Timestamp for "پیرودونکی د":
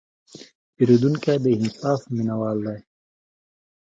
0.75-1.45